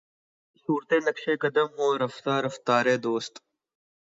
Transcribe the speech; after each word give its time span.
صورتِ 0.63 0.89
نقشِ 1.07 1.25
قدم 1.41 1.67
ہوں 1.77 1.91
رفتۂ 1.99 2.33
رفتارِ 2.45 2.85
دوست 3.03 3.33